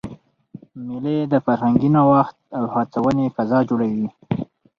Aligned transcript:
مېلې 0.85 1.15
د 1.31 1.33
فرهنګي 1.45 1.89
نوښت 1.95 2.37
او 2.57 2.63
هڅوني 2.73 3.25
فضا 3.35 3.59
جوړوي. 3.69 4.07